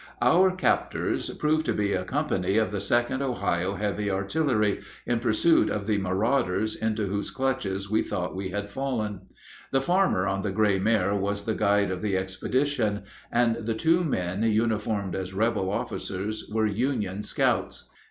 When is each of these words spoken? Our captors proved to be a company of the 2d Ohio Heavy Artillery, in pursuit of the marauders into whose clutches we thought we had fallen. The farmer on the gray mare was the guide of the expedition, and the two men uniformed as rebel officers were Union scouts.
Our 0.23 0.49
captors 0.55 1.29
proved 1.29 1.63
to 1.67 1.73
be 1.73 1.93
a 1.93 2.03
company 2.03 2.57
of 2.57 2.71
the 2.71 2.79
2d 2.79 3.21
Ohio 3.21 3.75
Heavy 3.75 4.09
Artillery, 4.09 4.81
in 5.05 5.19
pursuit 5.19 5.69
of 5.69 5.85
the 5.85 5.99
marauders 5.99 6.75
into 6.75 7.05
whose 7.05 7.29
clutches 7.29 7.87
we 7.87 8.01
thought 8.01 8.35
we 8.35 8.49
had 8.49 8.71
fallen. 8.71 9.21
The 9.69 9.79
farmer 9.79 10.25
on 10.27 10.41
the 10.41 10.49
gray 10.49 10.79
mare 10.79 11.13
was 11.13 11.45
the 11.45 11.53
guide 11.53 11.91
of 11.91 12.01
the 12.01 12.17
expedition, 12.17 13.03
and 13.31 13.57
the 13.57 13.75
two 13.75 14.03
men 14.03 14.41
uniformed 14.41 15.13
as 15.13 15.35
rebel 15.35 15.69
officers 15.69 16.49
were 16.51 16.65
Union 16.65 17.21
scouts. 17.21 17.87